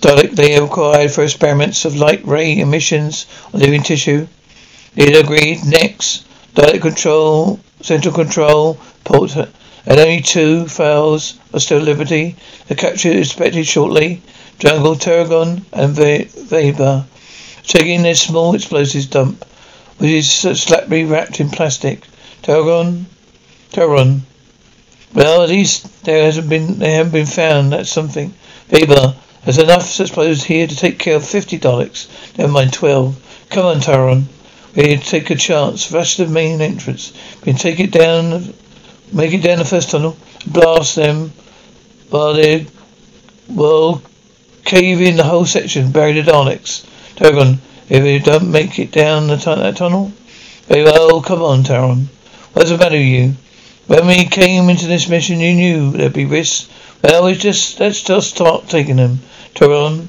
Dalek 0.00 0.30
they 0.36 0.56
are 0.56 0.62
required 0.62 1.10
for 1.10 1.24
experiments 1.24 1.84
of 1.84 1.96
light 1.96 2.24
ray 2.24 2.56
emissions 2.56 3.26
on 3.52 3.58
living 3.58 3.82
tissue. 3.82 4.28
Leader 4.94 5.18
agreed. 5.18 5.64
Next, 5.64 6.24
Dalek 6.54 6.82
control, 6.82 7.58
central 7.80 8.14
control, 8.14 8.78
port, 9.02 9.34
and 9.34 9.98
only 9.98 10.20
two 10.20 10.68
fails 10.68 11.34
are 11.52 11.58
still 11.58 11.80
liberty. 11.80 12.36
The 12.68 12.76
capture 12.76 13.08
is 13.08 13.26
expected 13.26 13.66
shortly. 13.66 14.22
Jungle, 14.60 14.94
Terragon, 14.94 15.64
and 15.72 15.98
Weber. 16.48 17.06
Checking 17.64 18.02
their 18.02 18.14
small 18.14 18.54
explosives 18.54 19.06
dump 19.06 19.44
which 19.98 20.10
is 20.10 20.30
slightly 20.30 21.04
wrapped 21.04 21.40
in 21.40 21.50
plastic. 21.50 22.06
Taron, 22.42 23.04
Taron. 23.70 24.20
Well, 25.14 25.42
at 25.42 25.48
least 25.48 26.04
there 26.04 26.24
hasn't 26.24 26.48
been 26.48 26.78
they 26.78 26.92
haven't 26.92 27.12
been 27.12 27.26
found. 27.26 27.72
That's 27.72 27.90
something. 27.90 28.34
Weber, 28.70 29.14
there's 29.44 29.58
enough 29.58 30.00
explosives 30.00 30.44
here 30.44 30.66
to 30.66 30.76
take 30.76 30.98
care 30.98 31.16
of 31.16 31.26
fifty 31.26 31.58
Daleks. 31.58 32.08
Never 32.36 32.52
mind 32.52 32.72
twelve. 32.72 33.16
Come 33.50 33.66
on, 33.66 33.80
Taron. 33.80 34.24
We 34.74 34.96
take 34.96 35.30
a 35.30 35.36
chance. 35.36 35.92
Rush 35.92 36.16
the 36.16 36.26
main 36.26 36.60
entrance. 36.60 37.12
We 37.40 37.52
can 37.52 37.56
take 37.56 37.78
it 37.78 37.92
down, 37.92 38.52
make 39.12 39.32
it 39.32 39.42
down 39.42 39.58
the 39.58 39.64
first 39.64 39.90
tunnel, 39.90 40.16
blast 40.46 40.96
them 40.96 41.32
while 42.10 42.34
they 42.34 42.66
will 43.48 44.02
cave 44.64 45.00
in 45.00 45.16
the 45.16 45.24
whole 45.24 45.46
section, 45.46 45.92
bury 45.92 46.20
the 46.20 46.22
Daleks. 46.22 46.84
Taron, 47.16 47.58
if 47.88 48.04
you 48.04 48.20
don't 48.20 48.50
make 48.50 48.78
it 48.78 48.90
down 48.90 49.26
the 49.26 49.36
that 49.36 49.76
tunnel? 49.76 50.12
Very 50.66 50.84
well, 50.84 51.14
oh, 51.14 51.20
come 51.20 51.42
on, 51.42 51.62
Taron. 51.62 52.06
What's 52.52 52.70
the 52.70 52.78
matter 52.78 52.96
with 52.96 53.06
you? 53.06 53.34
When 53.86 54.06
we 54.06 54.24
came 54.24 54.70
into 54.70 54.86
this 54.86 55.08
mission, 55.08 55.40
you 55.40 55.54
knew 55.54 55.90
there'd 55.90 56.12
be 56.12 56.24
risks. 56.24 56.68
Well, 57.02 57.26
we 57.26 57.34
just 57.34 57.80
let's 57.80 58.02
just 58.02 58.30
start 58.30 58.68
taking 58.68 58.96
them. 58.96 59.20
Taron, 59.54 60.06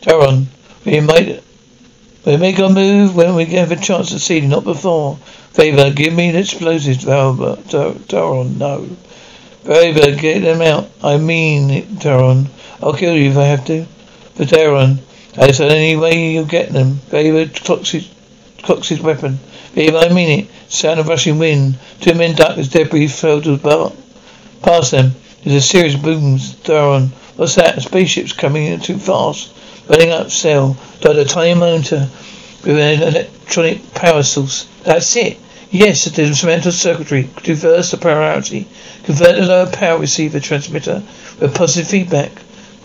Taron, 0.00 0.46
we 0.86 1.00
might 1.00 1.42
we 2.24 2.38
make 2.38 2.58
our 2.58 2.70
move 2.70 3.14
when 3.14 3.34
we 3.34 3.44
get 3.44 3.70
a 3.70 3.76
chance 3.76 4.08
to 4.10 4.18
see, 4.18 4.40
not 4.40 4.64
before. 4.64 5.18
Vaber, 5.52 5.94
give 5.94 6.14
me 6.14 6.30
the 6.30 6.38
explosives, 6.38 7.04
Vaber. 7.04 7.56
Taron, 8.08 8.56
no. 8.56 8.88
Vaber, 9.64 10.18
get 10.18 10.40
them 10.40 10.62
out. 10.62 10.88
I 11.02 11.18
mean 11.18 11.70
it, 11.70 11.88
Taron. 11.98 12.46
I'll 12.82 12.94
kill 12.94 13.14
you 13.14 13.30
if 13.30 13.36
I 13.36 13.44
have 13.44 13.66
to. 13.66 13.86
But 14.36 14.48
Taron, 14.48 15.00
that's 15.34 15.58
the 15.58 15.64
only 15.64 15.96
way 15.96 16.32
you'll 16.32 16.44
get 16.44 16.72
them. 16.72 17.00
Vaber, 17.10 17.52
clocks 17.64 17.90
his, 17.90 18.08
his 18.88 19.00
weapon. 19.00 19.38
Vaber, 19.74 20.10
I 20.10 20.12
mean 20.12 20.40
it. 20.40 20.50
Sound 20.68 21.00
of 21.00 21.08
rushing 21.08 21.38
wind. 21.38 21.78
Two 22.00 22.14
men 22.14 22.34
duck 22.34 22.56
as 22.58 22.68
debris 22.68 23.08
fell 23.08 23.40
to 23.42 23.56
the 23.56 23.92
past 24.62 24.90
them. 24.92 25.12
There's 25.42 25.56
a 25.56 25.60
series 25.60 25.94
of 25.94 26.02
booms. 26.02 26.54
Taron, 26.54 27.08
what's 27.36 27.56
that? 27.56 27.76
A 27.76 27.80
spaceship's 27.80 28.32
coming 28.32 28.66
in 28.66 28.80
too 28.80 28.98
fast. 28.98 29.52
Running 29.88 30.10
up 30.10 30.30
sail. 30.30 30.76
Got 31.00 31.16
a 31.16 31.24
tiny 31.24 31.58
motor 31.58 32.08
with 32.64 32.78
an 32.78 33.02
electronic 33.02 33.92
power 33.92 34.22
source. 34.22 34.66
That's 34.84 35.14
it. 35.16 35.38
Yes, 35.70 36.04
the 36.04 36.24
instrumental 36.24 36.72
circuitry. 36.72 37.28
Reverse 37.46 37.90
the 37.90 37.96
polarity. 37.96 38.68
Convert 39.02 39.36
the 39.36 39.46
lower 39.46 39.66
power 39.66 39.98
receiver 39.98 40.38
transmitter 40.38 41.02
with 41.40 41.54
positive 41.54 41.88
feedback. 41.90 42.30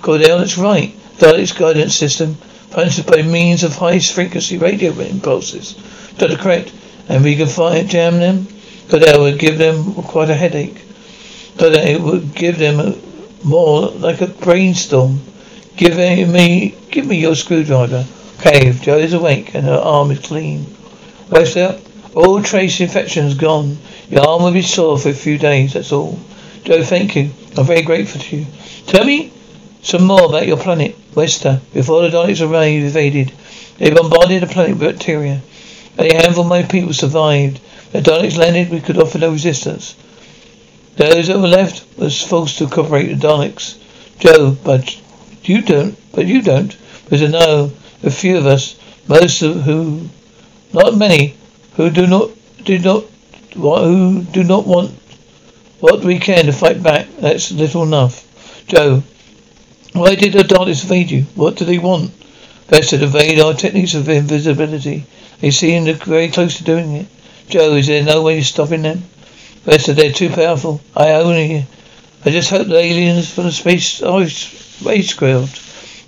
Cordell, 0.02 0.40
that's 0.40 0.58
right. 0.58 0.96
Dalek's 1.20 1.52
guidance 1.52 1.96
system 1.96 2.38
punched 2.72 3.06
by 3.06 3.22
means 3.22 3.64
of 3.64 3.76
high 3.76 4.00
frequency 4.00 4.58
radio 4.58 4.92
impulses. 4.94 5.74
Dr. 6.18 6.38
correct. 6.38 6.72
And 7.08 7.24
we 7.24 7.36
can 7.36 7.48
fire 7.48 7.84
jam 7.84 8.20
them. 8.20 8.48
but 8.90 9.02
that 9.02 9.20
would 9.20 9.38
give 9.38 9.58
them 9.58 9.94
quite 9.94 10.30
a 10.30 10.36
headache. 10.36 10.82
But 11.58 11.74
it 11.74 12.02
would 12.02 12.34
give 12.34 12.58
them 12.58 12.80
a, 12.80 12.96
more 13.44 13.90
like 13.90 14.22
a 14.22 14.28
brainstorm. 14.28 15.22
Give 15.78 15.98
me, 15.98 16.76
give 16.90 17.06
me 17.06 17.18
your 17.20 17.36
screwdriver. 17.36 18.06
Cave. 18.42 18.82
Jo 18.82 18.98
is 18.98 19.14
awake 19.14 19.54
and 19.54 19.66
her 19.66 19.78
arm 19.78 20.12
is 20.12 20.20
clean. 20.20 20.66
Wester, 21.30 21.80
all 22.16 22.42
trace 22.42 22.80
infections 22.82 23.36
gone. 23.36 23.78
Your 24.10 24.28
arm 24.28 24.44
will 24.44 24.52
be 24.52 24.62
sore 24.62 24.98
for 24.98 25.10
a 25.10 25.14
few 25.14 25.38
days, 25.38 25.74
that's 25.74 25.92
all. 25.92 26.20
Jo, 26.64 26.84
thank 26.84 27.16
you. 27.16 27.30
I'm 27.58 27.66
very 27.66 27.84
grateful 27.84 28.22
to 28.22 28.38
you. 28.38 28.46
Tell 28.88 29.06
me 29.06 29.32
some 29.82 30.04
more 30.04 30.26
about 30.26 30.48
your 30.48 30.58
planet, 30.58 30.96
Wester. 31.16 31.62
Before 31.74 32.02
the 32.02 32.10
Daleks 32.10 32.42
arrived, 32.42 32.84
invaded, 32.84 33.32
they 33.78 33.92
bombarded 33.92 34.42
the 34.44 34.48
planet 34.48 34.78
with 34.78 34.96
bacteria. 34.96 35.42
Only 35.98 36.16
a 36.16 36.22
handful 36.22 36.44
of 36.44 36.50
my 36.50 36.64
people 36.64 36.94
survived. 36.94 37.60
The 37.92 38.02
Daleks 38.02 38.38
landed, 38.38 38.70
we 38.70 38.82
could 38.82 38.98
offer 38.98 39.18
no 39.18 39.32
resistance. 39.32 39.96
Those 40.96 41.28
that 41.28 41.40
were 41.40 41.48
left 41.48 41.84
was 41.98 42.22
forced 42.22 42.58
to 42.58 42.68
cooperate 42.68 43.10
with 43.10 43.22
the 43.22 43.28
Daleks. 43.28 43.76
Jo, 44.20 44.58
but 44.64 45.00
you 45.44 45.62
don't, 45.62 45.98
but 46.12 46.26
you 46.26 46.42
don't. 46.42 46.76
There's 47.08 47.22
a 47.22 47.30
no, 47.30 47.72
a 48.04 48.12
few 48.12 48.38
of 48.38 48.46
us, 48.46 48.78
most 49.08 49.42
of 49.42 49.64
who, 49.64 50.10
not 50.74 50.96
many, 50.96 51.36
who 51.76 51.90
do 51.90 52.06
not, 52.06 52.32
do 52.64 52.78
not, 52.78 53.06
who 53.54 54.24
do 54.24 54.44
not 54.44 54.68
want 54.68 54.92
what 55.80 56.04
we 56.04 56.20
can 56.20 56.46
to 56.46 56.52
fight 56.52 56.84
back. 56.84 57.08
That's 57.20 57.52
little 57.52 57.84
enough. 57.84 58.26
Jo, 58.68 59.02
why 59.94 60.16
did 60.16 60.34
the 60.34 60.44
Daleks 60.44 60.84
evade 60.84 61.12
you? 61.12 61.24
What 61.36 61.56
do 61.56 61.66
they 61.66 61.80
want? 61.80 62.12
Best 62.68 62.92
to 62.92 63.04
evade 63.04 63.40
our 63.40 63.54
techniques 63.54 63.96
of 63.96 64.08
invisibility. 64.08 65.06
They 65.42 65.52
seem 65.52 65.86
very 65.96 66.30
close 66.30 66.58
to 66.58 66.64
doing 66.64 66.94
it. 66.96 67.08
Jo, 67.50 67.76
is 67.76 67.88
there 67.88 68.04
no 68.04 68.22
way 68.22 68.38
of 68.38 68.46
stopping 68.46 68.84
them? 68.84 69.04
Best 69.66 69.94
they're 69.96 70.12
too 70.12 70.30
powerful. 70.30 70.82
I 70.96 71.14
only, 71.14 71.66
I 72.24 72.30
just 72.30 72.50
hope 72.50 72.68
the 72.68 72.78
aliens 72.78 73.32
from 73.32 73.46
the 73.46 73.52
space, 73.52 74.02
oh, 74.04 74.26
spacecraft 74.26 75.62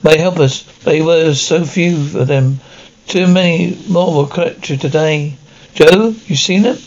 may 0.03 0.17
help 0.17 0.39
us. 0.39 0.63
They 0.83 1.01
were 1.01 1.33
so 1.33 1.65
few 1.65 1.95
of 2.19 2.27
them. 2.27 2.59
Too 3.07 3.27
many 3.27 3.77
more 3.87 4.15
were 4.15 4.27
captured 4.27 4.81
today. 4.81 5.33
Jo, 5.73 6.13
you 6.27 6.35
seen 6.35 6.61
them? 6.63 6.77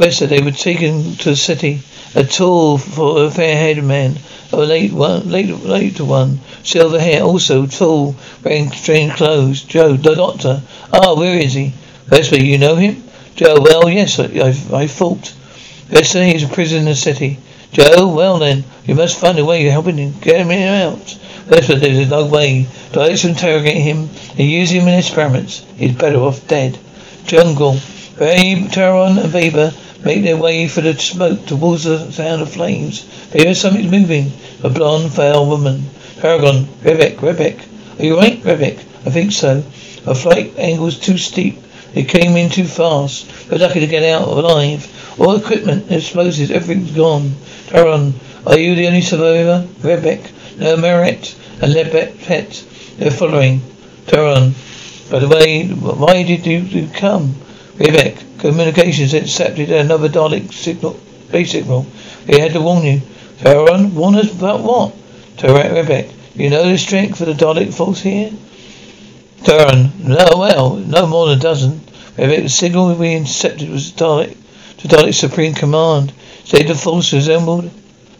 Rest 0.00 0.26
they 0.30 0.40
were 0.40 0.50
taken 0.50 1.14
to 1.16 1.28
the 1.28 1.36
city. 1.36 1.82
A 2.14 2.24
tall, 2.24 2.78
fair-haired 2.78 3.84
man, 3.84 4.18
a 4.50 4.56
late 4.56 4.94
one, 4.94 5.30
late, 5.30 5.50
later 5.50 6.06
one, 6.06 6.40
silver 6.62 6.98
hair, 6.98 7.22
also 7.22 7.66
tall, 7.66 8.16
wearing 8.42 8.70
strange 8.70 9.12
clothes. 9.12 9.60
Jo, 9.60 9.98
the 9.98 10.14
doctor. 10.14 10.62
Ah, 10.90 11.14
where 11.14 11.38
is 11.38 11.52
he? 11.52 11.74
Wester, 12.10 12.42
you 12.42 12.56
know 12.56 12.76
him? 12.76 13.04
Jo, 13.36 13.60
well, 13.60 13.90
yes, 13.90 14.18
I, 14.18 14.24
I, 14.24 14.82
I 14.82 14.86
thought. 14.86 15.34
Wester, 15.92 16.24
he's 16.24 16.44
a 16.44 16.48
prisoner 16.48 16.78
in 16.78 16.86
the 16.86 16.94
city. 16.96 17.38
Jo, 17.72 18.08
well 18.08 18.38
then, 18.38 18.64
you 18.86 18.94
must 18.94 19.20
find 19.20 19.38
a 19.38 19.44
way 19.44 19.66
of 19.66 19.72
helping 19.72 19.98
him, 19.98 20.14
get 20.18 20.40
him 20.40 20.50
out. 20.50 21.18
Wester, 21.50 21.74
there's 21.78 22.08
no 22.08 22.24
way. 22.24 22.66
Daleks 22.92 23.28
interrogate 23.28 23.76
him 23.76 24.08
and 24.30 24.50
use 24.50 24.70
him 24.70 24.88
in 24.88 24.98
experiments. 24.98 25.62
He's 25.76 25.94
better 25.94 26.20
off 26.20 26.48
dead. 26.48 26.78
Jungle. 27.26 27.76
Babe, 28.18 28.68
Taron 28.68 29.18
and 29.22 29.32
make 30.04 30.22
their 30.22 30.36
way 30.36 30.66
through 30.68 30.92
the 30.92 30.98
smoke 30.98 31.46
towards 31.46 31.84
the 31.84 32.10
sound 32.10 32.42
of 32.42 32.52
flames. 32.52 33.04
They 33.30 33.44
hear 33.44 33.54
something 33.54 33.90
moving. 33.90 34.32
A 34.62 34.70
blonde, 34.70 35.12
pale 35.12 35.46
woman. 35.46 35.84
Paragon, 36.20 36.64
Rebec, 36.82 37.16
Rebec. 37.16 37.98
Are 37.98 38.04
you 38.04 38.16
right, 38.16 38.42
Rebec? 38.42 38.78
I 39.06 39.10
think 39.10 39.32
so. 39.32 39.64
Our 40.06 40.14
flight 40.14 40.54
angle's 40.58 40.98
too 40.98 41.18
steep. 41.18 41.58
It 41.94 42.08
came 42.08 42.36
in 42.36 42.50
too 42.50 42.66
fast. 42.66 43.50
We're 43.50 43.58
lucky 43.58 43.80
to 43.80 43.86
get 43.86 44.02
out 44.02 44.28
alive. 44.28 44.86
All 45.18 45.36
equipment, 45.36 45.90
explosives, 45.90 46.50
everything's 46.50 46.92
gone. 46.92 47.30
Taron, 47.66 48.14
are 48.46 48.58
you 48.58 48.74
the 48.74 48.86
only 48.86 49.02
survivor? 49.02 49.66
Rebec, 49.80 50.30
no 50.58 50.76
Meret 50.76 51.34
and 51.60 51.74
Lebet 51.74 52.22
Pet. 52.22 52.64
They're 52.96 53.10
following. 53.10 53.60
Taron, 54.06 54.54
by 55.10 55.18
the 55.18 55.28
way, 55.28 55.68
why 55.68 56.22
did 56.22 56.46
you 56.46 56.88
come? 56.94 57.34
Rebec, 57.80 58.38
communications 58.40 59.14
intercepted 59.14 59.70
another 59.70 60.10
Dalek 60.10 60.52
signal, 60.52 61.00
base 61.32 61.52
signal. 61.52 61.86
We 62.28 62.38
had 62.38 62.52
to 62.52 62.60
warn 62.60 62.84
you. 62.84 63.00
Taron, 63.38 63.94
warn 63.94 64.16
us 64.16 64.30
about 64.30 64.60
what? 64.60 64.92
Taron, 65.38 65.72
Rebec, 65.72 66.12
you 66.34 66.50
know 66.50 66.68
the 66.68 66.76
strength 66.76 67.22
of 67.22 67.28
the 67.28 67.32
Dalek 67.32 67.72
force 67.72 68.02
here? 68.02 68.32
Taron, 69.44 69.98
no, 69.98 70.26
well, 70.36 70.76
no 70.76 71.06
more 71.06 71.28
than 71.28 71.38
a 71.38 71.40
dozen. 71.40 71.80
Rebec, 72.18 72.42
the 72.42 72.48
signal 72.50 72.94
we 72.94 73.14
intercepted 73.14 73.70
was 73.70 73.92
Dalek, 73.92 74.36
to 74.76 74.88
Dalek 74.88 75.14
Supreme 75.14 75.54
Command. 75.54 76.12
State 76.44 76.68
the 76.68 76.74
force 76.74 77.14
resembled. 77.14 77.70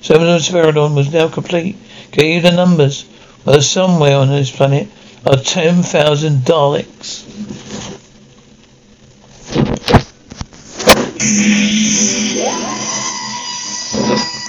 Seven 0.01 0.27
of 0.27 0.40
Spiridon 0.40 0.94
was 0.96 1.12
now 1.12 1.29
complete. 1.29 1.77
Gave 2.12 2.37
you 2.37 2.40
the 2.40 2.57
numbers. 2.57 3.05
Well, 3.44 3.61
somewhere 3.61 4.16
on 4.16 4.31
this 4.31 4.51
planet 4.51 4.88
are 5.27 5.37
ten 5.37 5.83
thousand 5.83 6.46
Thank 11.20 11.37
you. 14.35 14.39